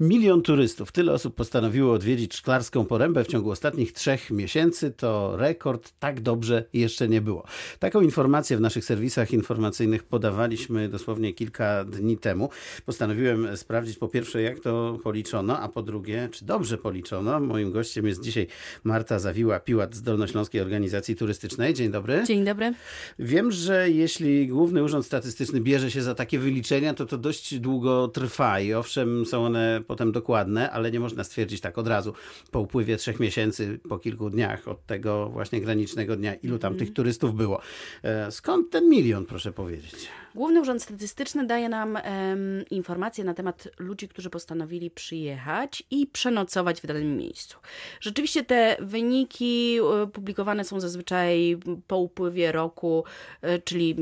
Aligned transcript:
Milion 0.00 0.42
turystów. 0.42 0.92
Tyle 0.92 1.12
osób 1.12 1.34
postanowiło 1.34 1.92
odwiedzić 1.92 2.34
Szklarską 2.34 2.84
Porębę 2.84 3.24
w 3.24 3.26
ciągu 3.26 3.50
ostatnich 3.50 3.92
trzech 3.92 4.30
miesięcy. 4.30 4.90
To 4.90 5.36
rekord. 5.36 5.92
Tak 5.98 6.20
dobrze 6.20 6.64
jeszcze 6.72 7.08
nie 7.08 7.20
było. 7.20 7.44
Taką 7.78 8.00
informację 8.00 8.56
w 8.56 8.60
naszych 8.60 8.84
serwisach 8.84 9.32
informacyjnych 9.32 10.02
podawaliśmy 10.02 10.88
dosłownie 10.88 11.32
kilka 11.32 11.84
dni 11.84 12.18
temu. 12.18 12.50
Postanowiłem 12.86 13.56
sprawdzić 13.56 13.98
po 13.98 14.08
pierwsze, 14.08 14.42
jak 14.42 14.60
to 14.60 14.98
policzono, 15.02 15.58
a 15.58 15.68
po 15.68 15.82
drugie, 15.82 16.28
czy 16.32 16.44
dobrze 16.44 16.78
policzono. 16.78 17.40
Moim 17.40 17.72
gościem 17.72 18.06
jest 18.06 18.22
dzisiaj 18.22 18.46
Marta 18.84 19.18
Zawiła-Piłat 19.18 19.94
z 19.94 20.02
Dolnośląskiej 20.02 20.60
Organizacji 20.60 21.16
Turystycznej. 21.16 21.74
Dzień 21.74 21.90
dobry. 21.90 22.24
Dzień 22.26 22.44
dobry. 22.44 22.74
Wiem, 23.18 23.50
że 23.50 23.90
jeśli 23.90 24.46
Główny 24.46 24.82
Urząd 24.82 25.06
Statystyczny 25.06 25.60
bierze 25.60 25.90
się 25.90 26.02
za 26.02 26.14
takie 26.14 26.38
wyliczenia, 26.38 26.94
to 26.94 27.06
to 27.06 27.18
dość 27.18 27.58
długo 27.58 28.08
trwa 28.08 28.60
i 28.60 28.72
owszem, 28.72 29.26
są 29.26 29.44
one 29.44 29.81
potem 29.82 30.12
dokładne, 30.12 30.70
ale 30.70 30.90
nie 30.90 31.00
można 31.00 31.24
stwierdzić 31.24 31.60
tak 31.60 31.78
od 31.78 31.88
razu 31.88 32.14
po 32.50 32.60
upływie 32.60 32.96
trzech 32.96 33.20
miesięcy, 33.20 33.80
po 33.88 33.98
kilku 33.98 34.30
dniach 34.30 34.68
od 34.68 34.86
tego 34.86 35.28
właśnie 35.28 35.60
granicznego 35.60 36.16
dnia, 36.16 36.34
ilu 36.34 36.58
tam 36.58 36.76
tych 36.76 36.92
turystów 36.92 37.34
było. 37.34 37.60
E, 38.02 38.30
skąd 38.30 38.70
ten 38.70 38.88
milion, 38.88 39.26
proszę 39.26 39.52
powiedzieć? 39.52 40.08
Główny 40.34 40.60
Urząd 40.60 40.82
Statystyczny 40.82 41.46
daje 41.46 41.68
nam 41.68 41.94
um, 41.94 42.64
informacje 42.70 43.24
na 43.24 43.34
temat 43.34 43.68
ludzi, 43.78 44.08
którzy 44.08 44.30
postanowili 44.30 44.90
przyjechać 44.90 45.82
i 45.90 46.06
przenocować 46.06 46.80
w 46.80 46.86
danym 46.86 47.16
miejscu. 47.16 47.58
Rzeczywiście 48.00 48.44
te 48.44 48.76
wyniki 48.80 49.78
e, 49.78 50.06
publikowane 50.06 50.64
są 50.64 50.80
zazwyczaj 50.80 51.58
po 51.86 51.98
upływie 51.98 52.52
roku, 52.52 53.04
e, 53.42 53.58
czyli 53.58 53.96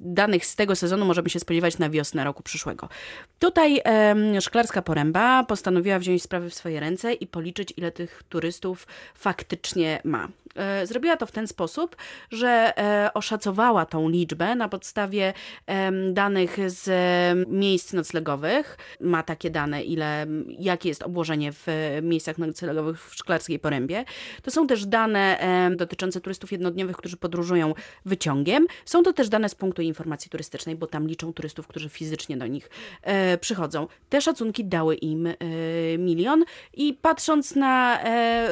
danych 0.00 0.46
z 0.46 0.56
tego 0.56 0.76
sezonu 0.76 1.04
możemy 1.04 1.30
się 1.30 1.40
spodziewać 1.40 1.78
na 1.78 1.90
wiosnę 1.90 2.24
roku 2.24 2.42
przyszłego. 2.42 2.88
Tutaj 3.38 3.80
e, 3.84 4.40
Szklarska 4.40 4.82
Poręba 4.82 5.44
postanowiła 5.44 5.98
wziąć 5.98 6.22
sprawy 6.22 6.50
w 6.50 6.54
swoje 6.54 6.80
ręce 6.80 7.12
i 7.12 7.26
policzyć, 7.26 7.74
ile 7.76 7.92
tych 7.92 8.22
turystów 8.28 8.86
faktycznie 9.14 10.00
ma. 10.04 10.28
E, 10.56 10.86
zrobiła 10.86 11.16
to 11.16 11.26
w 11.26 11.32
ten 11.32 11.46
sposób, 11.46 11.96
że 12.30 12.78
e, 12.78 13.10
oszacowała 13.14 13.86
tą 13.86 14.08
liczbę 14.08 14.54
na 14.54 14.68
podstawie 14.68 15.32
danych 16.12 16.56
z 16.70 16.88
miejsc 17.48 17.92
noclegowych. 17.92 18.78
Ma 19.00 19.22
takie 19.22 19.50
dane, 19.50 19.82
ile, 19.82 20.26
jakie 20.58 20.88
jest 20.88 21.02
obłożenie 21.02 21.52
w 21.52 21.66
miejscach 22.02 22.38
noclegowych 22.38 23.08
w 23.10 23.14
Szklarskiej 23.14 23.58
Porębie. 23.58 24.04
To 24.42 24.50
są 24.50 24.66
też 24.66 24.86
dane 24.86 25.38
dotyczące 25.76 26.20
turystów 26.20 26.52
jednodniowych, 26.52 26.96
którzy 26.96 27.16
podróżują 27.16 27.74
wyciągiem. 28.04 28.66
Są 28.84 29.02
to 29.02 29.12
też 29.12 29.28
dane 29.28 29.48
z 29.48 29.54
punktu 29.54 29.82
informacji 29.86 30.30
turystycznej, 30.30 30.76
bo 30.76 30.86
tam 30.86 31.08
liczą 31.08 31.32
turystów, 31.32 31.66
którzy 31.66 31.88
fizycznie 31.88 32.36
do 32.36 32.46
nich 32.46 32.70
e, 33.02 33.38
przychodzą. 33.38 33.86
Te 34.08 34.20
szacunki 34.20 34.64
dały 34.64 34.94
im 34.94 35.28
milion 35.98 36.44
i 36.74 36.94
patrząc 37.02 37.56
na 37.56 38.00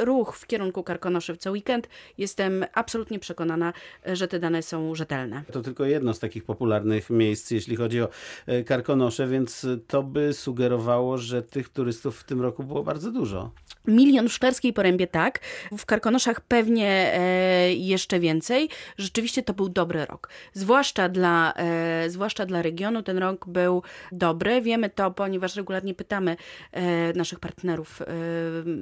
ruch 0.03 0.37
w 0.37 0.47
kierunku 0.47 0.83
Karkonoszy 0.83 1.33
w 1.33 1.37
co 1.37 1.51
weekend, 1.51 1.89
jestem 2.17 2.65
absolutnie 2.73 3.19
przekonana, 3.19 3.73
że 4.05 4.27
te 4.27 4.39
dane 4.39 4.63
są 4.63 4.95
rzetelne. 4.95 5.43
To 5.51 5.61
tylko 5.61 5.85
jedno 5.85 6.13
z 6.13 6.19
takich 6.19 6.43
popularnych 6.43 7.09
miejsc, 7.09 7.51
jeśli 7.51 7.75
chodzi 7.75 8.01
o 8.01 8.09
e, 8.45 8.63
Karkonosze, 8.63 9.27
więc 9.27 9.67
to 9.87 10.03
by 10.03 10.33
sugerowało, 10.33 11.17
że 11.17 11.41
tych 11.43 11.69
turystów 11.69 12.19
w 12.19 12.23
tym 12.23 12.41
roku 12.41 12.63
było 12.63 12.83
bardzo 12.83 13.11
dużo. 13.11 13.51
Milion 13.87 14.29
w 14.29 14.33
Szklarskiej 14.33 14.73
Porębie 14.73 15.07
tak, 15.07 15.39
w 15.77 15.85
Karkonoszach 15.85 16.41
pewnie 16.41 17.13
e, 17.13 17.73
jeszcze 17.73 18.19
więcej. 18.19 18.69
Rzeczywiście 18.97 19.43
to 19.43 19.53
był 19.53 19.69
dobry 19.69 20.05
rok. 20.05 20.29
Zwłaszcza 20.53 21.09
dla, 21.15 21.53
e, 21.53 22.09
zwłaszcza 22.09 22.45
dla 22.45 22.61
regionu 22.61 23.03
ten 23.03 23.17
rok 23.17 23.45
był 23.47 23.83
dobry. 24.11 24.61
Wiemy 24.61 24.89
to, 24.89 25.11
ponieważ 25.11 25.55
regularnie 25.55 25.93
pytamy 25.93 26.37
e, 26.71 27.13
naszych 27.13 27.39
partnerów 27.39 28.01
e, 28.01 28.05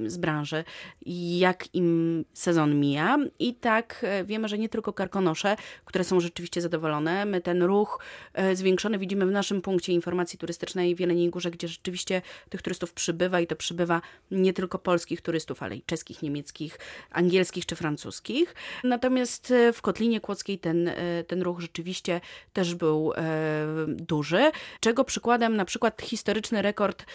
z 0.10 0.18
branży, 0.18 0.64
jak 1.38 1.76
im 1.76 2.26
sezon 2.34 2.80
mija. 2.80 3.18
I 3.40 3.56
tak 3.56 4.06
wiemy, 4.26 4.48
że 4.48 4.58
nie 4.58 4.70
tylko 4.70 4.94
Karkonosze, 4.94 5.56
które 5.86 6.04
są 6.04 6.20
rzeczywiście 6.20 6.62
zadowolone. 6.62 7.26
My 7.26 7.42
ten 7.42 7.64
ruch 7.64 8.00
zwiększony 8.54 8.98
widzimy 8.98 9.26
w 9.26 9.32
naszym 9.32 9.62
punkcie 9.62 9.94
informacji 9.94 10.40
turystycznej 10.40 10.96
w 10.96 11.00
Jeleniej 11.00 11.30
Górze, 11.30 11.52
gdzie 11.52 11.68
rzeczywiście 11.68 12.22
tych 12.50 12.62
turystów 12.62 12.94
przybywa 12.94 13.40
i 13.40 13.48
to 13.48 13.56
przybywa 13.56 14.02
nie 14.32 14.54
tylko 14.54 14.80
po 14.80 14.84
polskich 14.84 15.22
turystów, 15.22 15.64
ale 15.64 15.76
i 15.76 15.82
czeskich, 15.82 16.22
niemieckich, 16.22 16.80
angielskich 17.12 17.66
czy 17.66 17.76
francuskich. 17.76 18.56
Natomiast 18.84 19.54
w 19.74 19.82
Kotlinie 19.82 20.22
Kłodzkiej 20.22 20.60
ten, 20.60 20.92
ten 21.28 21.42
ruch 21.42 21.60
rzeczywiście 21.60 22.22
też 22.54 22.76
był 22.76 23.14
e, 23.14 23.22
duży, 23.88 24.52
czego 24.80 25.04
przykładem 25.04 25.56
na 25.56 25.66
przykład 25.66 26.02
historyczny 26.02 26.62
rekord 26.62 27.06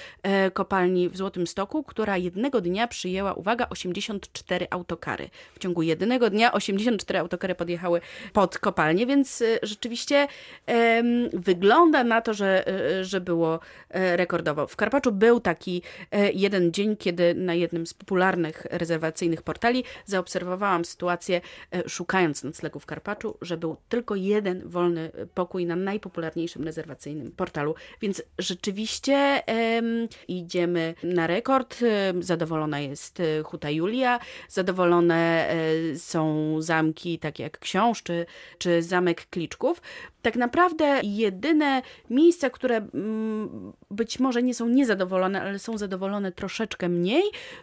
kopalni 0.52 1.08
w 1.08 1.16
Złotym 1.16 1.46
Stoku, 1.46 1.84
która 1.84 2.16
jednego 2.16 2.60
dnia 2.60 2.88
przyjęła, 2.88 3.34
uwaga, 3.34 3.69
84 3.70 4.66
autokary. 4.70 5.30
W 5.54 5.58
ciągu 5.58 5.82
jednego 5.82 6.30
dnia 6.30 6.52
84 6.52 7.19
autokary 7.19 7.54
podjechały 7.54 8.00
pod 8.32 8.58
kopalnię, 8.58 9.06
więc 9.06 9.42
rzeczywiście 9.62 10.28
wygląda 11.32 12.04
na 12.04 12.20
to, 12.20 12.34
że, 12.34 12.64
że 13.02 13.20
było 13.20 13.60
rekordowo. 13.90 14.66
W 14.66 14.76
Karpaczu 14.76 15.12
był 15.12 15.40
taki 15.40 15.82
jeden 16.34 16.72
dzień, 16.72 16.96
kiedy 16.96 17.34
na 17.34 17.54
jednym 17.54 17.86
z 17.86 17.94
popularnych 17.94 18.66
rezerwacyjnych 18.70 19.42
portali, 19.42 19.84
zaobserwowałam 20.04 20.84
sytuację, 20.84 21.40
e, 21.72 21.88
szukając 21.88 22.44
noclegu 22.44 22.80
w 22.80 22.86
Karpaczu, 22.86 23.38
że 23.42 23.56
był 23.56 23.76
tylko 23.88 24.14
jeden 24.14 24.69
wolny 24.69 24.97
pokój 25.34 25.66
na 25.66 25.76
najpopularniejszym 25.76 26.64
rezerwacyjnym 26.64 27.32
portalu. 27.32 27.75
Więc 28.00 28.22
rzeczywiście 28.38 29.42
um, 29.47 30.09
idziemy 30.28 30.94
na 31.03 31.26
rekord. 31.26 31.81
Zadowolona 32.20 32.81
jest 32.81 33.20
e, 33.20 33.42
Huta 33.42 33.70
Julia, 33.70 34.19
zadowolone 34.48 35.48
e, 35.48 35.98
są 35.98 36.54
zamki 36.62 37.19
takie 37.19 37.42
jak 37.42 37.58
Książ 37.58 38.03
czy, 38.03 38.26
czy 38.58 38.82
Zamek 38.82 39.26
Kliczków 39.31 39.81
tak 40.22 40.37
naprawdę 40.37 41.00
jedyne 41.03 41.82
miejsca, 42.10 42.50
które 42.50 42.87
być 43.91 44.20
może 44.20 44.42
nie 44.42 44.54
są 44.54 44.69
niezadowolone, 44.69 45.42
ale 45.42 45.58
są 45.58 45.78
zadowolone 45.78 46.32
troszeczkę 46.32 46.88
mniej, 46.88 47.22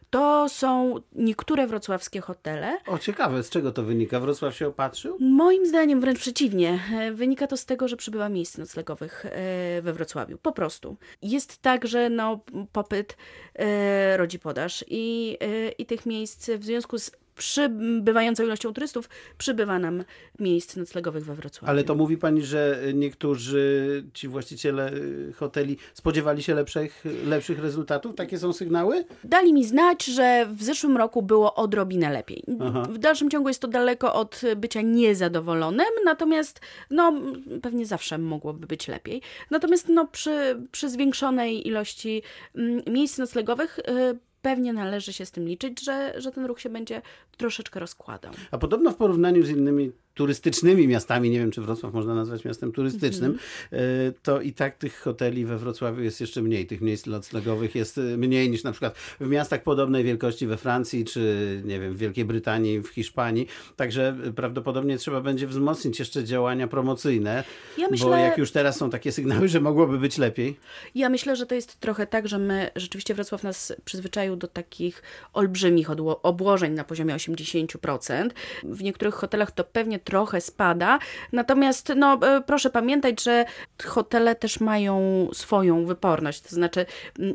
to 0.10 0.50
są 0.50 0.96
niektóre 1.16 1.68
wrocławskie 1.68 2.22
hotele. 2.22 2.78
O, 2.88 2.98
ciekawe, 2.98 3.44
z 3.44 3.50
czego 3.50 3.72
to 3.72 3.84
wynika? 3.84 4.20
Wrocław 4.20 4.56
się 4.56 4.68
opatrzył? 4.68 5.18
Moim 5.20 5.66
zdaniem 5.66 6.02
wręcz 6.02 6.20
przeciwnie. 6.20 6.80
E, 6.94 7.14
wynika 7.26 7.48
to 7.48 7.58
z 7.58 7.66
tego, 7.66 7.88
że 7.88 7.98
przybywa 7.98 8.30
miejsc 8.30 8.58
noclegowych 8.58 9.26
e, 9.26 9.82
we 9.82 9.94
Wrocławiu. 9.94 10.38
Po 10.38 10.52
prostu. 10.52 10.98
Jest 11.22 11.58
tak, 11.58 11.88
że 11.88 12.10
no, 12.10 12.40
popyt 12.72 13.18
e, 13.56 14.18
rodzi 14.18 14.40
podaż 14.40 14.86
i, 14.88 15.38
i 15.78 15.86
tych 15.86 16.06
miejsc 16.06 16.50
w 16.50 16.64
związku 16.64 17.00
z 17.00 17.12
przybywającą 17.36 18.44
ilością 18.44 18.74
turystów 18.74 19.10
przybywa 19.38 19.80
nam 19.80 20.04
miejsc 20.40 20.76
noclegowych 20.76 21.26
we 21.26 21.36
Wrocławiu. 21.36 21.72
Ale 21.72 21.84
to 21.84 21.96
mówi 21.96 22.18
pani, 22.18 22.42
że 22.42 22.80
niektórzy 22.94 24.04
ci 24.14 24.28
właściciele 24.28 24.92
hoteli 25.36 25.78
spodziewali 25.94 26.44
się 26.44 26.56
lepszych, 26.56 27.06
lepszych 27.26 27.60
rezultatów? 27.60 28.16
Takie 28.16 28.40
są 28.40 28.54
sygnały? 28.54 29.06
Dali 29.24 29.54
mi 29.54 29.66
znać, 29.66 30.06
że 30.06 30.48
w 30.56 30.64
zeszłym 30.64 30.98
roku 30.98 31.22
było 31.22 31.56
odrobinę 31.56 32.10
lepiej. 32.10 32.44
Aha. 32.62 32.88
W 32.90 32.98
dalszym 32.98 33.30
ciągu 33.30 33.48
jest 33.48 33.62
to 33.62 33.68
daleko 33.68 34.14
od 34.14 34.42
bycia 34.56 34.82
niezadowolonym, 34.82 35.86
natomiast 36.06 36.60
no, 36.90 37.14
pewnie 37.62 37.86
zawsze 37.86 38.18
mogłoby 38.18 38.68
być 38.68 38.88
lepiej. 38.88 39.22
Natomiast 39.52 39.90
no, 39.90 40.08
przy, 40.08 40.62
przy 40.72 40.90
zwiększonej 40.90 41.68
ilości 41.68 42.22
mm, 42.56 42.82
miejsc 42.88 43.18
noclegowych 43.18 43.80
y, 43.80 44.20
pewnie 44.46 44.74
należy 44.74 45.14
się 45.14 45.26
z 45.26 45.32
tym 45.32 45.48
liczyć, 45.48 45.86
że, 45.86 46.22
że 46.22 46.32
ten 46.32 46.46
ruch 46.46 46.60
się 46.60 46.70
będzie 46.70 47.02
troszeczkę 47.38 47.80
rozkładał. 47.80 48.34
A 48.52 48.58
podobno 48.58 48.92
w 48.92 48.96
porównaniu 48.96 49.44
z 49.44 49.50
innymi 49.50 49.92
turystycznymi 50.16 50.88
miastami, 50.88 51.30
nie 51.30 51.40
wiem 51.40 51.52
czy 51.52 51.62
Wrocław 51.62 51.94
można 51.94 52.16
nazwać 52.16 52.46
miastem 52.46 52.72
turystycznym, 52.72 53.38
mm. 53.72 54.14
to 54.24 54.42
i 54.42 54.54
tak 54.54 54.78
tych 54.78 55.00
hoteli 55.00 55.46
we 55.46 55.58
Wrocławiu 55.58 56.04
jest 56.04 56.22
jeszcze 56.22 56.42
mniej, 56.42 56.68
tych 56.68 56.82
miejsc 56.82 57.06
noclegowych 57.06 57.76
jest 57.76 57.98
e, 57.98 58.02
mniej 58.02 58.50
niż 58.50 58.64
na 58.64 58.72
przykład 58.72 58.96
w 59.20 59.28
miastach 59.28 59.64
podobnej 59.64 60.04
wielkości 60.04 60.48
we 60.48 60.58
Francji, 60.58 61.06
czy 61.06 61.62
nie 61.66 61.80
wiem, 61.80 61.94
w 61.94 61.98
Wielkiej 61.98 62.26
Brytanii, 62.26 62.82
w 62.82 62.88
Hiszpanii. 62.88 63.48
Także 63.76 64.16
prawdopodobnie 64.36 64.98
trzeba 64.98 65.22
będzie 65.22 65.48
wzmocnić 65.48 66.00
jeszcze 66.00 66.24
działania 66.24 66.68
promocyjne, 66.68 67.44
ja 67.78 67.88
myślę, 67.92 68.10
bo 68.10 68.16
jak 68.16 68.38
już 68.38 68.52
teraz 68.52 68.78
są 68.78 68.90
takie 68.90 69.12
sygnały, 69.12 69.48
że 69.48 69.62
mogłoby 69.62 70.00
być 70.00 70.18
lepiej. 70.18 70.58
Ja 70.96 71.10
myślę, 71.10 71.36
że 71.36 71.46
to 71.46 71.56
jest 71.56 71.80
trochę 71.80 72.08
tak, 72.08 72.28
że 72.28 72.40
my 72.40 72.70
rzeczywiście 72.76 73.14
Wrocław 73.14 73.44
nas 73.44 73.74
przyzwyczaił 73.86 74.36
do 74.36 74.48
takich 74.48 75.04
olbrzymich 75.34 75.90
obłożeń 76.24 76.74
na 76.74 76.84
poziomie 76.84 77.16
80%. 77.16 78.30
W 78.64 78.84
niektórych 78.84 79.16
hotelach 79.16 79.52
to 79.52 79.64
pewnie 79.64 80.00
trochę 80.06 80.42
spada. 80.42 81.00
Natomiast 81.32 81.94
no, 81.96 82.20
e, 82.22 82.42
proszę 82.42 82.70
pamiętać, 82.70 83.24
że 83.24 83.46
hotele 83.84 84.36
też 84.36 84.60
mają 84.60 85.28
swoją 85.34 85.86
wyporność. 85.86 86.42
To 86.42 86.56
znaczy 86.56 86.86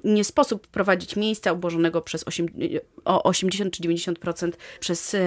nie 0.04 0.24
sposób 0.24 0.66
prowadzić 0.66 1.16
miejsca 1.16 1.50
obłożonego 1.50 2.02
przez 2.02 2.24
8, 2.28 2.46
o 3.04 3.22
80 3.22 3.74
czy 3.74 3.82
90% 3.82 4.52
przez 4.80 5.14
e, 5.14 5.20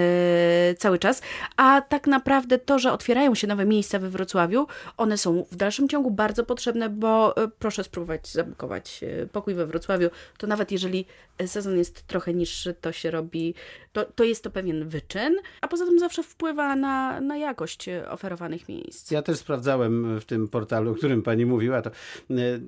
cały 0.78 0.98
czas, 0.98 1.22
a 1.56 1.80
tak 1.80 2.06
naprawdę 2.06 2.58
to, 2.58 2.78
że 2.78 2.92
otwierają 2.92 3.34
się 3.34 3.46
nowe 3.46 3.66
miejsca 3.66 3.98
we 3.98 4.10
Wrocławiu, 4.10 4.66
one 4.96 5.18
są 5.18 5.44
w 5.52 5.56
dalszym 5.56 5.88
ciągu 5.88 6.10
bardzo 6.10 6.44
potrzebne, 6.44 6.88
bo 6.88 7.36
e, 7.36 7.48
proszę 7.58 7.84
spróbować 7.84 8.28
zabukować 8.28 9.00
pokój 9.32 9.54
we 9.54 9.66
Wrocławiu, 9.66 10.08
to 10.38 10.46
nawet 10.46 10.72
jeżeli 10.72 11.06
sezon 11.46 11.78
jest 11.78 12.06
trochę 12.06 12.34
niższy, 12.34 12.74
to 12.74 12.92
się 12.92 13.10
robi, 13.10 13.54
to, 13.92 14.04
to 14.04 14.24
jest 14.24 14.44
to 14.44 14.50
pewien 14.50 14.88
wyczyn, 14.88 15.36
a 15.60 15.68
poza 15.68 15.84
tym 15.84 15.98
zawsze 15.98 16.22
wpływa 16.22 16.76
na, 16.76 17.20
na 17.20 17.33
jakość 17.36 17.86
oferowanych 18.08 18.68
miejsc. 18.68 19.10
Ja 19.10 19.22
też 19.22 19.38
sprawdzałem 19.38 20.20
w 20.20 20.24
tym 20.24 20.48
portalu, 20.48 20.90
o 20.90 20.94
którym 20.94 21.22
pani 21.22 21.46
mówiła, 21.46 21.82
to 21.82 21.90
y, 21.90 22.60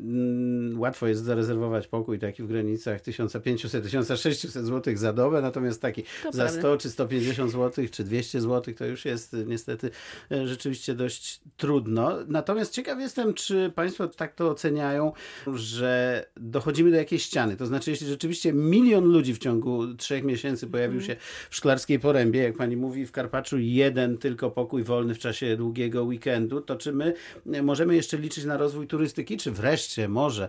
łatwo 0.77 1.07
jest 1.07 1.25
zarezerwować 1.25 1.87
pokój 1.87 2.19
taki 2.19 2.43
w 2.43 2.47
granicach 2.47 3.01
1500-1600 3.01 4.49
zł 4.49 4.97
za 4.97 5.13
dobę, 5.13 5.43
natomiast 5.43 5.83
taki 5.83 6.03
to 6.03 6.33
za 6.33 6.43
prawda. 6.43 6.61
100 6.61 6.77
czy 6.77 6.91
150 6.91 7.53
zł 7.53 7.85
czy 7.91 8.05
200 8.05 8.41
zł 8.41 8.75
to 8.75 8.85
już 8.85 9.05
jest 9.05 9.37
niestety 9.47 9.91
e, 10.31 10.47
rzeczywiście 10.47 10.95
dość 10.95 11.41
trudno. 11.57 12.17
Natomiast 12.29 12.73
ciekaw 12.73 13.01
jestem, 13.01 13.35
czy 13.35 13.73
państwo 13.75 14.09
tak 14.09 14.35
to 14.35 14.51
oceniają, 14.51 15.13
że 15.55 16.25
dochodzimy 16.37 16.91
do 16.91 16.97
jakiejś 16.97 17.23
ściany. 17.23 17.57
To 17.57 17.67
znaczy, 17.67 17.91
jeśli 17.91 18.07
rzeczywiście 18.07 18.53
milion 18.53 19.05
ludzi 19.05 19.35
w 19.35 19.39
ciągu 19.39 19.95
trzech 19.95 20.25
miesięcy 20.25 20.67
pojawił 20.67 20.99
mm. 20.99 21.07
się 21.07 21.17
w 21.51 21.57
Szklarskiej 21.57 21.99
Porębie, 21.99 22.43
jak 22.43 22.57
pani 22.57 22.77
mówi, 22.77 23.07
w 23.07 23.13
Karpaczu 23.13 23.59
jeden 23.59 24.19
tylko 24.19 24.51
pokój 24.57 24.83
wolny 24.83 25.15
w 25.15 25.19
czasie 25.19 25.57
długiego 25.57 26.05
weekendu, 26.05 26.61
to 26.61 26.77
czy 26.77 26.93
my 26.93 27.15
możemy 27.63 27.97
jeszcze 27.97 28.19
liczyć 28.19 28.45
na 28.45 28.57
rozwój 28.57 28.87
turystyki, 28.87 29.37
czy 29.37 29.51
wreszcie 29.51 30.09
może 30.09 30.49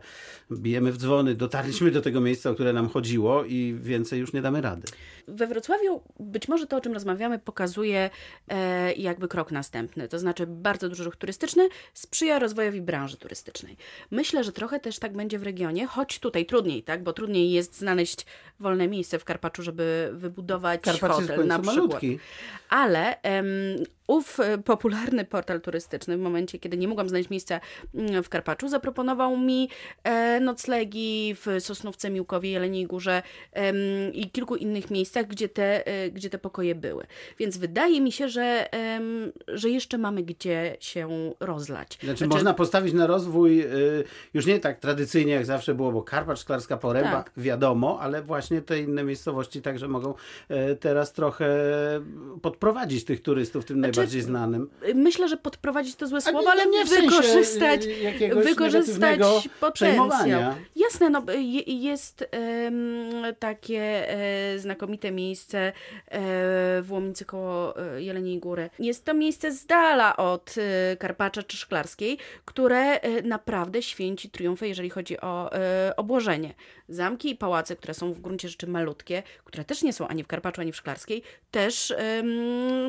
bijemy 0.51 0.91
w 0.91 0.97
dzwony, 0.97 1.35
dotarliśmy 1.35 1.91
do 1.91 2.01
tego 2.01 2.21
miejsca, 2.21 2.49
o 2.49 2.53
które 2.53 2.73
nam 2.73 2.89
chodziło 2.89 3.43
i 3.45 3.77
więcej 3.81 4.19
już 4.19 4.33
nie 4.33 4.41
damy 4.41 4.61
rady? 4.61 4.87
We 5.27 5.47
Wrocławiu 5.47 6.01
być 6.19 6.47
może 6.47 6.67
to, 6.67 6.77
o 6.77 6.81
czym 6.81 6.93
rozmawiamy, 6.93 7.39
pokazuje 7.39 8.09
e, 8.47 8.93
jakby 8.93 9.27
krok 9.27 9.51
następny. 9.51 10.07
To 10.07 10.19
znaczy 10.19 10.47
bardzo 10.47 10.89
duży 10.89 11.03
ruch 11.03 11.15
turystyczny 11.15 11.69
sprzyja 11.93 12.39
rozwojowi 12.39 12.81
branży 12.81 13.17
turystycznej. 13.17 13.77
Myślę, 14.11 14.43
że 14.43 14.51
trochę 14.51 14.79
też 14.79 14.99
tak 14.99 15.13
będzie 15.13 15.39
w 15.39 15.43
regionie, 15.43 15.87
choć 15.87 16.19
tutaj 16.19 16.45
trudniej, 16.45 16.83
tak? 16.83 17.03
Bo 17.03 17.13
trudniej 17.13 17.51
jest 17.51 17.77
znaleźć 17.77 18.25
wolne 18.59 18.87
miejsce 18.87 19.19
w 19.19 19.25
Karpaczu, 19.25 19.63
żeby 19.63 20.09
wybudować 20.13 20.81
Karpacz 20.81 21.11
hotel 21.11 21.47
na 21.47 21.59
przykład. 21.59 21.75
Malutki. 21.75 22.19
Ale 22.69 23.21
em, 23.21 23.47
ów 24.07 24.39
e, 24.39 24.57
popularny 24.57 25.25
portal 25.25 25.61
turystyczny 25.61 26.17
w 26.17 26.19
momencie, 26.19 26.59
kiedy 26.59 26.77
nie 26.77 26.87
mogłam 26.87 27.09
znaleźć 27.09 27.29
miejsca 27.29 27.59
mm, 27.95 28.23
w 28.23 28.29
Karpaczu, 28.29 28.67
zaproponował 28.67 29.37
mi 29.37 29.69
e, 30.03 30.39
noclegi 30.39 31.35
w 31.35 31.45
Sosnówce, 31.59 32.09
Miłkowie, 32.09 32.51
Jeleniej 32.51 32.85
Górze 32.85 33.21
i 34.13 34.31
kilku 34.31 34.55
innych 34.55 34.91
miejscach, 34.91 35.27
gdzie 35.27 35.49
te, 35.49 35.87
e, 35.87 36.11
gdzie 36.11 36.29
te 36.29 36.37
pokoje 36.37 36.75
były. 36.75 37.05
Więc 37.39 37.57
wydaje 37.57 38.01
mi 38.01 38.11
się, 38.11 38.29
że, 38.29 38.69
że 39.47 39.69
jeszcze 39.69 39.97
mamy 39.97 40.23
gdzie 40.23 40.77
się 40.79 41.33
rozlać. 41.39 41.93
Znaczy, 41.93 42.05
znaczy 42.05 42.27
można 42.27 42.53
postawić 42.53 42.93
na 42.93 43.07
rozwój 43.07 43.65
już 44.33 44.45
nie 44.45 44.59
tak 44.59 44.79
tradycyjnie 44.79 45.33
jak 45.33 45.45
zawsze 45.45 45.75
było, 45.75 45.91
bo 45.91 46.03
Karpacz, 46.03 46.39
Szklarska 46.39 46.77
Poręba, 46.77 47.11
tak. 47.11 47.31
wiadomo, 47.37 47.99
ale 48.01 48.21
właśnie 48.21 48.61
te 48.61 48.79
inne 48.79 49.03
miejscowości 49.03 49.61
także 49.61 49.87
mogą 49.87 50.13
teraz 50.79 51.13
trochę 51.13 51.47
podprowadzić 52.41 53.05
tych 53.05 53.21
turystów 53.21 53.65
tym 53.65 53.79
najbardziej 53.97 54.17
bardziej 54.17 54.21
znanym. 54.21 54.69
Myślę, 54.95 55.27
że 55.27 55.37
podprowadzić 55.37 55.95
to 55.95 56.07
złe 56.07 56.21
słowo, 56.21 56.51
ale 56.51 56.65
nie 56.65 56.85
wykorzystać, 56.85 57.87
wykorzystać 58.43 59.19
potencjał. 59.59 60.55
Jasne, 60.75 61.09
no, 61.09 61.23
jest 61.67 62.25
takie 63.39 64.09
e, 64.09 64.59
znakomite 64.59 65.11
miejsce 65.11 65.57
e, 65.57 65.71
w 66.81 66.87
Łomicy 66.89 67.25
koło 67.25 67.79
e, 67.79 68.01
Jeleniej 68.01 68.39
Góry. 68.39 68.69
Jest 68.79 69.05
to 69.05 69.13
miejsce 69.13 69.51
z 69.51 69.65
dala 69.65 70.17
od 70.17 70.55
Karpacza 70.99 71.43
czy 71.43 71.57
Szklarskiej, 71.57 72.17
które 72.45 72.99
naprawdę 73.23 73.81
święci 73.81 74.29
triumfy, 74.29 74.67
jeżeli 74.67 74.89
chodzi 74.89 75.21
o 75.21 75.49
obłożenie. 75.97 76.53
Zamki 76.89 77.29
i 77.29 77.35
pałace, 77.35 77.75
które 77.75 77.93
są 77.93 78.13
w 78.13 78.19
gruncie 78.19 78.49
rzeczy 78.49 78.67
malutkie, 78.67 79.23
które 79.43 79.65
też 79.65 79.83
nie 79.83 79.93
są 79.93 80.07
ani 80.07 80.23
w 80.23 80.27
Karpaczu, 80.27 80.61
ani 80.61 80.71
w 80.71 80.75
Szklarskiej, 80.75 81.23
też 81.51 81.93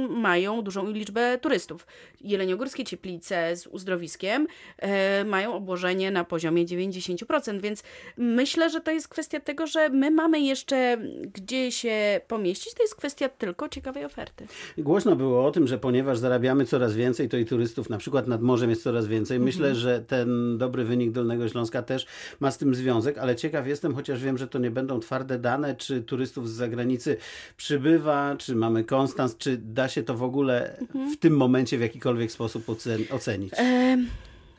mają 0.08 0.62
dużą 0.62 0.90
liczbę 0.90 1.38
turystów. 1.38 1.86
Jeleniogórskie 2.20 2.84
Cieplice 2.84 3.56
z 3.56 3.66
uzdrowiskiem 3.66 4.46
e, 4.78 5.24
mają 5.24 5.54
obłożenie 5.54 6.10
na 6.10 6.24
poziomie 6.24 6.66
90%, 6.66 7.60
więc 7.60 7.82
myślę, 8.16 8.70
że 8.70 8.80
to 8.80 8.90
jest 8.90 9.08
kwestia 9.08 9.40
tego, 9.40 9.66
że 9.66 9.88
my 9.88 10.10
mamy 10.10 10.40
jeszcze 10.40 10.98
gdzie 11.34 11.72
się 11.72 12.20
pomieścić, 12.28 12.74
to 12.74 12.82
jest 12.82 12.94
kwestia 12.94 13.28
tylko 13.28 13.68
ciekawej 13.68 14.04
oferty. 14.04 14.46
Głośno 14.78 15.16
było 15.16 15.46
o 15.46 15.50
tym, 15.50 15.66
że 15.66 15.78
ponieważ 15.78 16.18
zarabiamy 16.18 16.64
coraz 16.64 16.94
więcej, 16.94 17.28
to 17.28 17.36
i 17.36 17.44
turystów 17.44 17.90
na 17.90 17.98
przykład 17.98 18.26
nad 18.26 18.42
morzem 18.42 18.70
jest 18.70 18.82
coraz 18.82 19.06
więcej. 19.06 19.40
Myślę, 19.40 19.68
mhm. 19.68 19.82
że 19.82 20.00
ten 20.00 20.58
dobry 20.58 20.84
wynik 20.84 21.10
Dolnego 21.10 21.48
Śląska 21.48 21.82
też 21.82 22.06
ma 22.40 22.50
z 22.50 22.58
tym 22.58 22.74
związek, 22.74 23.18
ale 23.18 23.36
ciekaw 23.36 23.66
jestem, 23.66 23.87
chociaż 23.94 24.22
wiem, 24.22 24.38
że 24.38 24.48
to 24.48 24.58
nie 24.58 24.70
będą 24.70 25.00
twarde 25.00 25.38
dane, 25.38 25.76
czy 25.76 26.02
turystów 26.02 26.50
z 26.50 26.52
zagranicy 26.52 27.16
przybywa, 27.56 28.36
czy 28.38 28.54
mamy 28.54 28.84
konstans, 28.84 29.36
czy 29.36 29.58
da 29.58 29.88
się 29.88 30.02
to 30.02 30.14
w 30.14 30.22
ogóle 30.22 30.76
w 31.14 31.16
tym 31.16 31.36
momencie 31.36 31.78
w 31.78 31.80
jakikolwiek 31.80 32.32
sposób 32.32 32.64
ocenić? 33.10 33.52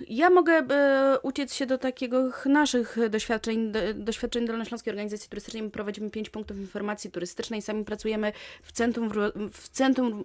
Ja 0.08 0.30
mogę 0.30 0.54
e, 0.54 1.20
uciec 1.24 1.54
się 1.54 1.66
do 1.66 1.78
takiego 1.78 2.32
naszych 2.46 2.98
doświadczeń, 3.10 3.72
do, 3.72 3.80
doświadczeń 3.96 4.48
Dolnośląskiej 4.48 4.92
Organizacji 4.92 5.30
Turystycznej. 5.30 5.64
My 5.64 5.70
prowadzimy 5.70 6.10
pięć 6.10 6.30
punktów 6.30 6.58
informacji 6.58 7.12
turystycznej. 7.12 7.62
Sami 7.62 7.86
pracujemy 7.86 8.34
w 8.64 8.72
centrum, 8.72 9.10
w 9.52 9.70
centrum 9.70 10.24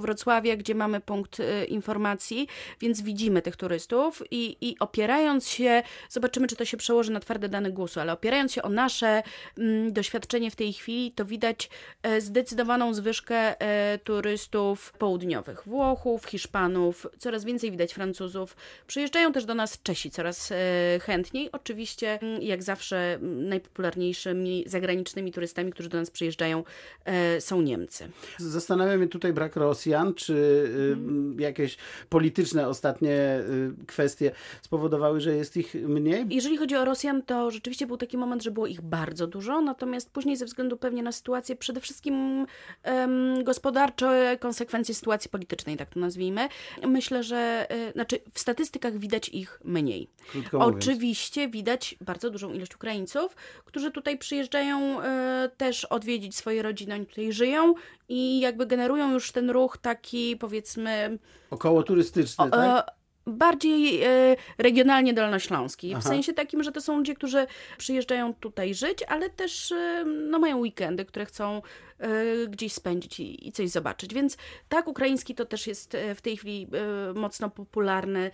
Wrocławia, 0.00 0.56
gdzie 0.56 0.74
mamy 0.74 1.00
punkt 1.00 1.40
e, 1.40 1.64
informacji, 1.64 2.48
więc 2.80 3.02
widzimy 3.02 3.42
tych 3.42 3.56
turystów 3.56 4.22
i, 4.30 4.56
i 4.60 4.78
opierając 4.78 5.48
się, 5.48 5.82
zobaczymy, 6.08 6.46
czy 6.46 6.56
to 6.56 6.64
się 6.64 6.76
przełoży 6.76 7.12
na 7.12 7.20
twarde 7.20 7.48
dane 7.48 7.70
GUS-u, 7.70 8.00
ale 8.00 8.12
opierając 8.12 8.52
się 8.52 8.62
o 8.62 8.68
nasze 8.68 9.22
mm, 9.58 9.92
doświadczenie 9.92 10.50
w 10.50 10.56
tej 10.56 10.72
chwili, 10.72 11.12
to 11.12 11.24
widać 11.24 11.70
e, 12.02 12.20
zdecydowaną 12.20 12.94
zwyżkę 12.94 13.60
e, 13.60 13.98
turystów 13.98 14.92
południowych. 14.92 15.62
Włochów, 15.66 16.24
Hiszpanów, 16.24 17.06
coraz 17.18 17.44
więcej 17.44 17.70
widać 17.70 17.94
Francuzów. 17.94 18.56
Przyjeżdżają 19.06 19.32
też 19.32 19.44
do 19.44 19.54
nas 19.54 19.82
Czesi 19.82 20.10
coraz 20.10 20.52
e, 20.52 20.54
chętniej. 21.02 21.52
Oczywiście, 21.52 22.20
mm, 22.20 22.42
jak 22.42 22.62
zawsze, 22.62 23.14
mm, 23.14 23.48
najpopularniejszymi 23.48 24.64
zagranicznymi 24.66 25.32
turystami, 25.32 25.72
którzy 25.72 25.88
do 25.88 25.98
nas 25.98 26.10
przyjeżdżają, 26.10 26.64
e, 27.04 27.40
są 27.40 27.60
Niemcy. 27.60 28.08
Zastanawiam 28.38 29.02
się 29.02 29.08
tutaj 29.08 29.32
brak 29.32 29.56
Rosjan, 29.56 30.14
czy 30.14 30.64
hmm. 30.94 31.40
jakieś 31.40 31.76
polityczne 32.08 32.68
ostatnie 32.68 33.10
y, 33.10 33.86
kwestie 33.86 34.30
spowodowały, 34.62 35.20
że 35.20 35.36
jest 35.36 35.56
ich 35.56 35.74
mniej? 35.74 36.26
Jeżeli 36.30 36.56
chodzi 36.56 36.76
o 36.76 36.84
Rosjan, 36.84 37.22
to 37.22 37.50
rzeczywiście 37.50 37.86
był 37.86 37.96
taki 37.96 38.18
moment, 38.18 38.42
że 38.42 38.50
było 38.50 38.66
ich 38.66 38.80
bardzo 38.80 39.26
dużo, 39.26 39.60
natomiast 39.60 40.10
później 40.10 40.36
ze 40.36 40.44
względu 40.44 40.76
pewnie 40.76 41.02
na 41.02 41.12
sytuację, 41.12 41.56
przede 41.56 41.80
wszystkim 41.80 42.46
um, 42.84 43.44
gospodarcze 43.44 44.36
konsekwencje 44.40 44.94
sytuacji 44.94 45.30
politycznej, 45.30 45.76
tak 45.76 45.90
to 45.90 46.00
nazwijmy, 46.00 46.48
myślę, 46.86 47.22
że, 47.22 47.66
y, 47.88 47.92
znaczy 47.92 48.18
w 48.32 48.40
statystykach 48.40 48.95
widać 48.98 49.28
ich 49.28 49.60
mniej. 49.64 50.08
Oczywiście 50.52 51.48
widać 51.48 51.94
bardzo 52.00 52.30
dużą 52.30 52.52
ilość 52.52 52.74
Ukraińców, 52.74 53.36
którzy 53.64 53.90
tutaj 53.90 54.18
przyjeżdżają 54.18 55.02
e, 55.02 55.50
też 55.56 55.84
odwiedzić 55.84 56.36
swoje 56.36 56.62
rodziny, 56.62 56.94
oni 56.94 57.06
tutaj 57.06 57.32
żyją 57.32 57.74
i 58.08 58.40
jakby 58.40 58.66
generują 58.66 59.12
już 59.12 59.32
ten 59.32 59.50
ruch 59.50 59.78
taki 59.78 60.36
powiedzmy... 60.36 61.18
Około 61.50 61.82
turystyczny, 61.82 62.44
o, 62.44 62.48
tak? 62.48 62.95
Bardziej 63.26 64.02
e, 64.02 64.36
regionalnie 64.58 65.14
dolnośląski. 65.14 65.92
Aha. 65.92 66.00
W 66.00 66.04
sensie 66.04 66.32
takim, 66.32 66.62
że 66.62 66.72
to 66.72 66.80
są 66.80 66.96
ludzie, 66.96 67.14
którzy 67.14 67.46
przyjeżdżają 67.78 68.34
tutaj 68.34 68.74
żyć, 68.74 69.02
ale 69.02 69.30
też 69.30 69.72
e, 69.72 70.04
no, 70.04 70.38
mają 70.38 70.58
weekendy, 70.58 71.04
które 71.04 71.26
chcą 71.26 71.62
E, 71.98 72.46
gdzieś 72.48 72.72
spędzić 72.72 73.20
i, 73.20 73.48
i 73.48 73.52
coś 73.52 73.70
zobaczyć. 73.70 74.14
Więc 74.14 74.36
tak, 74.68 74.88
ukraiński 74.88 75.34
to 75.34 75.44
też 75.44 75.66
jest 75.66 75.96
w 76.14 76.20
tej 76.20 76.36
chwili 76.36 76.68
mocno 77.14 77.50
popularny 77.50 78.30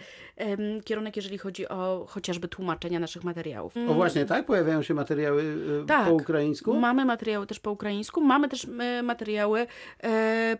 kierunek, 0.84 1.16
jeżeli 1.16 1.38
chodzi 1.38 1.68
o 1.68 2.06
chociażby 2.08 2.48
tłumaczenia 2.48 3.00
naszych 3.00 3.24
materiałów. 3.24 3.74
O 3.88 3.94
właśnie, 3.94 4.24
tak? 4.24 4.46
Pojawiają 4.46 4.82
się 4.82 4.94
materiały 4.94 5.44
tak, 5.86 6.06
po 6.06 6.12
ukraińsku? 6.12 6.74
mamy 6.74 7.04
materiały 7.04 7.46
też 7.46 7.60
po 7.60 7.70
ukraińsku, 7.70 8.20
mamy 8.20 8.48
też 8.48 8.66
materiały 9.02 9.66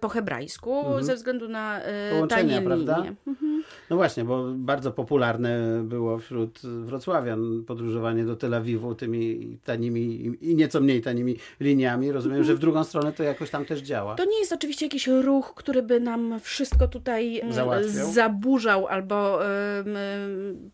po 0.00 0.08
hebrajsku, 0.08 0.78
mhm. 0.78 1.04
ze 1.04 1.14
względu 1.14 1.48
na 1.48 1.80
Połączenia, 2.10 2.62
prawda? 2.62 3.04
Mhm. 3.26 3.62
No 3.90 3.96
właśnie, 3.96 4.21
właśnie, 4.24 4.52
bo 4.58 4.64
bardzo 4.64 4.92
popularne 4.92 5.82
było 5.84 6.18
wśród 6.18 6.60
wrocławian 6.62 7.64
podróżowanie 7.66 8.24
do 8.24 8.36
Tel 8.36 8.54
Awiwu 8.54 8.94
tymi 8.94 9.58
tanimi 9.64 10.32
i 10.40 10.54
nieco 10.54 10.80
mniej 10.80 11.02
tanimi 11.02 11.36
liniami. 11.60 12.12
Rozumiem, 12.12 12.44
że 12.44 12.54
w 12.54 12.58
drugą 12.58 12.84
stronę 12.84 13.12
to 13.12 13.22
jakoś 13.22 13.50
tam 13.50 13.64
też 13.64 13.80
działa. 13.80 14.14
To 14.14 14.24
nie 14.24 14.38
jest 14.38 14.52
oczywiście 14.52 14.86
jakiś 14.86 15.06
ruch, 15.06 15.54
który 15.56 15.82
by 15.82 16.00
nam 16.00 16.40
wszystko 16.40 16.88
tutaj 16.88 17.40
mm, 17.40 17.52
Załatwiał? 17.52 18.12
zaburzał 18.12 18.86
albo 18.86 19.40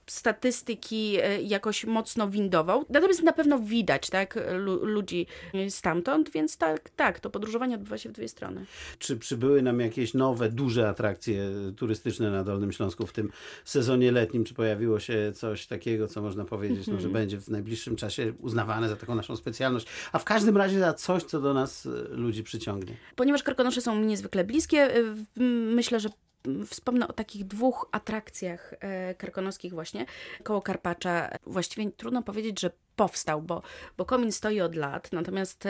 statystyki 0.07 1.17
e, 1.23 1.43
jakoś 1.43 1.85
mocno 1.85 2.29
windował. 2.29 2.85
Natomiast 2.89 3.23
na 3.23 3.33
pewno 3.33 3.59
widać 3.59 4.11
tak, 4.11 4.39
lu- 4.59 4.85
ludzi 4.85 5.27
stamtąd, 5.69 6.31
więc 6.31 6.57
tak, 6.57 6.91
tak, 6.91 7.21
to 7.21 7.31
podróżowanie 7.31 7.75
odbywa 7.75 7.99
się 7.99 8.09
w 8.09 8.13
dwie 8.13 8.29
strony. 8.29 8.65
Czy 8.99 9.17
przybyły 9.17 9.63
nam 9.63 9.81
jakieś 9.81 10.15
nowe, 10.15 10.49
duże 10.51 10.89
atrakcje 10.89 11.51
turystyczne 11.77 12.31
na 12.31 12.45
Dolnym 12.45 12.73
Śląsku 12.73 13.07
w 13.07 13.13
tym 13.13 13.31
sezonie 13.65 14.13
letnim? 14.13 14.45
Czy 14.45 14.55
pojawiło 14.55 15.01
się 15.01 15.33
coś 15.35 15.67
takiego, 15.67 16.09
co 16.09 16.23
można 16.23 16.45
powiedzieć, 16.45 16.87
no, 16.87 17.01
że 17.01 17.09
będzie 17.09 17.41
w 17.41 17.49
najbliższym 17.49 17.97
czasie 17.97 18.33
uznawane 18.39 18.89
za 18.89 18.97
taką 18.97 19.15
naszą 19.15 19.37
specjalność? 19.37 19.87
A 20.13 20.19
w 20.19 20.25
każdym 20.25 20.57
razie 20.57 20.79
za 20.79 20.95
coś, 20.95 21.23
co 21.23 21.41
do 21.41 21.55
nas 21.55 21.87
e, 21.87 21.91
ludzi 22.09 22.43
przyciągnie. 22.43 22.95
Ponieważ 23.17 23.43
Karkonosze 23.43 23.81
są 23.81 23.99
mi 24.01 24.07
niezwykle 24.07 24.45
bliskie, 24.45 24.89
w- 25.15 25.41
myślę, 25.75 26.01
że 26.01 26.09
wspomnę 26.67 27.09
o 27.09 27.13
takich 27.13 27.45
dwóch 27.47 27.89
atrakcjach 27.93 28.75
e, 28.81 29.15
karkonoskich 29.15 29.73
właśnie. 29.73 30.07
Koło 30.43 30.63
Karpacza 30.63 31.31
właściwie 31.47 31.91
trudno 31.91 32.23
powiedzieć, 32.23 32.61
że 32.61 32.71
powstał, 33.03 33.43
bo, 33.43 33.63
bo 33.97 34.05
komin 34.05 34.33
stoi 34.33 34.61
od 34.61 34.75
lat, 34.75 35.13
natomiast 35.13 35.65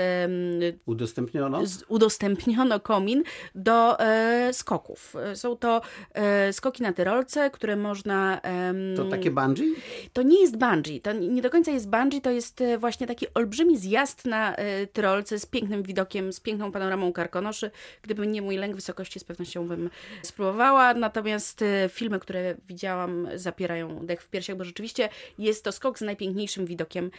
Udostępniono? 0.86 1.66
z- 1.66 1.84
udostępniono 1.88 2.80
komin 2.80 3.22
do 3.54 4.00
e, 4.00 4.50
skoków. 4.52 5.16
E, 5.16 5.36
Są 5.36 5.56
to 5.56 5.80
e, 6.14 6.52
skoki 6.52 6.82
na 6.82 6.92
tyrolce, 6.92 7.50
które 7.50 7.76
można... 7.76 8.40
em, 8.40 8.76
To 8.96 9.04
takie 9.04 9.30
bungee? 9.30 9.74
to 10.12 10.22
nie 10.22 10.40
jest 10.40 10.56
bungee, 10.56 11.00
to 11.00 11.12
nie 11.12 11.42
do 11.42 11.50
końca 11.50 11.70
jest 11.70 11.90
bungee, 11.90 12.20
to 12.20 12.30
jest 12.30 12.60
e, 12.60 12.78
właśnie 12.78 13.06
taki 13.06 13.26
olbrzymi 13.34 13.78
zjazd 13.78 14.24
na 14.24 14.54
e, 14.56 14.86
Tyrolce 14.86 15.38
z 15.38 15.46
pięknym 15.46 15.82
widokiem, 15.82 16.32
z 16.32 16.40
piękną 16.40 16.72
panoramą 16.72 17.12
Karkonoszy. 17.12 17.70
Gdyby 18.02 18.26
nie 18.26 18.42
mój 18.42 18.56
lęk 18.56 18.74
wysokości, 18.74 19.20
z 19.20 19.24
pewnością 19.24 19.68
bym 19.68 19.90
spróbowała, 20.22 20.94
natomiast 20.94 21.62
e, 21.62 21.88
filmy, 21.88 22.20
które 22.20 22.54
widziałam 22.68 23.28
zapierają 23.34 24.06
dech 24.06 24.22
w 24.22 24.28
piersiach, 24.28 24.56
bo 24.56 24.64
rzeczywiście 24.64 25.08
jest 25.38 25.64
to 25.64 25.72
skok 25.72 25.98
z 25.98 26.02
najpiękniejszym 26.02 26.66
widokiem, 26.66 27.04
em, 27.04 27.10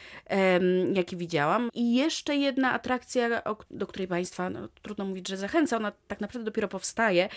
jaki 0.94 1.18
widziałam. 1.18 1.70
I 1.74 1.96
jeszcze 1.96 2.36
jedna 2.36 2.74
atrakcja, 2.74 3.42
do 3.72 3.88
której 3.88 4.08
Państwa, 4.08 4.50
no, 4.50 4.68
trudno 4.82 5.06
mówić, 5.06 5.28
że 5.28 5.38
zachęca, 5.38 5.78
ona 5.78 5.92
tak 6.08 6.22
naprawdę 6.22 6.46
dopiero 6.46 6.68
powstaje, 6.68 7.30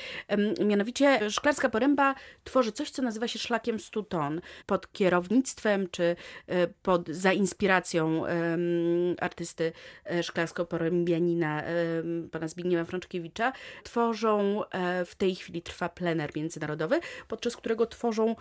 mianowicie 0.65 1.31
Szklarska 1.31 1.69
Poręba 1.69 2.15
tworzy 2.45 2.73
coś, 2.73 2.91
co 2.91 3.03
nazywa 3.03 3.29
się 3.29 3.39
Szlakiem 3.39 3.81
100 3.81 4.03
ton. 4.03 4.41
Pod 4.67 4.93
kierownictwem 4.93 5.89
czy 5.91 6.17
e, 6.47 6.67
pod, 6.67 7.09
za 7.09 7.33
inspiracją 7.33 8.23
artysty 9.21 9.73
e, 10.05 10.23
szklarsko-porębianina 10.23 11.63
pana 12.31 12.49
Zbigniewa 12.49 12.85
Frączkiewicza 12.85 13.53
tworzą, 13.83 14.65
e, 14.71 15.05
w 15.05 15.15
tej 15.15 15.35
chwili 15.35 15.63
trwa 15.63 15.89
plener 15.89 16.31
międzynarodowy, 16.37 17.01
podczas 17.29 17.57
którego 17.57 17.87
tworzą 17.87 18.37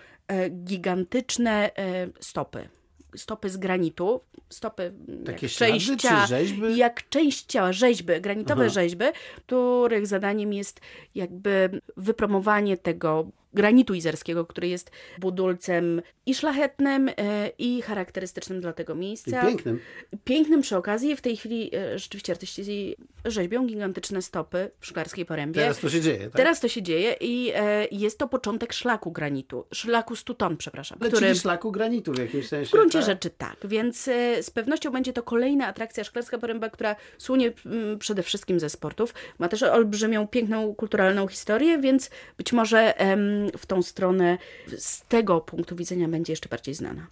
gigantyczne 0.64 1.72
stopy. 2.20 2.81
Stopy 3.16 3.50
z 3.50 3.58
granitu, 3.58 4.22
stopy 4.50 4.84
mm, 5.08 5.24
Takie 5.24 5.46
jak 5.46 5.52
ślady 5.54 5.98
ciała, 5.98 6.26
rzeźby? 6.28 6.78
jak 6.78 7.10
część 7.10 7.46
ciała, 7.46 7.74
rzeźby, 7.74 8.22
granitowe 8.22 8.64
Aha. 8.64 8.70
rzeźby, 8.74 9.06
których 9.38 10.08
zadaniem 10.08 10.54
jest 10.54 10.82
jakby 11.16 11.82
wypromowanie 11.98 12.78
tego 12.78 13.28
granitu 13.54 13.94
izerskiego, 13.94 14.46
który 14.46 14.68
jest 14.68 14.92
budulcem 15.20 16.02
i 16.26 16.36
szlachetnym, 16.36 17.10
e, 17.10 17.14
i 17.58 17.82
charakterystycznym 17.82 18.62
dla 18.62 18.74
tego 18.74 18.94
I 18.94 18.98
miejsca. 18.98 19.46
pięknym. 19.46 19.80
Pięknym 20.24 20.62
przy 20.62 20.78
okazji. 20.78 21.16
W 21.16 21.22
tej 21.22 21.38
chwili 21.38 21.76
e, 21.76 22.00
rzeczywiście 22.00 22.34
artyści 22.34 22.96
rzeźbią 23.26 23.68
gigantyczne 23.68 24.22
stopy 24.22 24.72
w 24.80 24.86
szklarskiej 24.86 25.26
porębie. 25.26 25.62
Teraz 25.62 25.80
to 25.80 25.90
się 25.90 26.02
dzieje, 26.02 26.20
tak? 26.20 26.32
Teraz 26.32 26.60
to 26.60 26.68
się 26.68 26.82
dzieje 26.82 27.16
i 27.20 27.52
e, 27.56 27.88
jest 27.92 28.18
to 28.18 28.28
początek 28.28 28.74
szlaku 28.74 29.12
granitu. 29.12 29.66
Szlaku 29.74 30.16
100 30.16 30.34
ton, 30.34 30.58
przepraszam. 30.58 30.98
Ale 31.02 31.10
który... 31.10 31.28
czyli 31.28 31.40
szlaku 31.40 31.72
granitu 31.72 32.14
w 32.14 32.18
jakimś 32.18 32.48
sensie. 32.48 32.70
W 32.70 32.72
gruncie 32.72 33.00
tak? 33.00 33.06
rzeczy 33.06 33.30
tak, 33.30 33.58
więc 33.64 34.04
z 34.42 34.50
pewnością 34.50 34.92
będzie 34.92 35.14
to 35.14 35.24
kolejna 35.24 35.68
atrakcja 35.68 36.04
Szklarska 36.04 36.38
Poręba, 36.38 36.70
która 36.70 36.96
słynie 37.18 37.52
mm, 37.66 38.00
przede 38.00 38.24
wszystkim 38.24 38.60
ze 38.60 38.70
sportów. 38.70 39.14
Ma 39.40 39.48
też 39.48 39.64
olbrzymią, 39.64 40.28
piękną, 40.28 40.76
kulturalną 40.76 41.28
historię, 41.28 41.78
więc 41.78 42.10
być 42.38 42.54
może 42.54 43.00
em, 43.00 43.41
w 43.58 43.66
tą 43.66 43.82
stronę 43.82 44.38
z 44.78 45.02
tego 45.02 45.42
punktu 45.42 45.76
widzenia 45.76 46.08
będzie 46.08 46.34
jeszcze 46.34 46.50
bardziej 46.50 46.76
znana. 46.76 47.08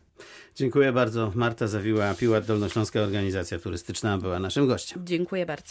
Dziękuję 0.56 0.92
bardzo. 0.92 1.32
Marta 1.36 1.68
Zawiła, 1.68 2.14
Piłat 2.14 2.46
Dolnośląska 2.46 3.00
Organizacja 3.00 3.60
Turystyczna 3.60 4.18
była 4.18 4.40
naszym 4.40 4.68
gościem. 4.68 5.02
Dziękuję 5.06 5.46
bardzo. 5.46 5.68